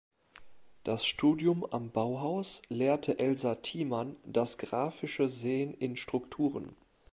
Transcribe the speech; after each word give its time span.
Das 0.83 1.05
Studium 1.05 1.63
am 1.63 1.91
Bauhaus 1.91 2.63
lehrte 2.69 3.19
Elsa 3.19 3.53
Thiemann 3.53 4.15
das 4.25 4.57
grafische 4.57 5.29
Sehen 5.29 5.75
in 5.75 5.95
Strukturen. 5.95 6.75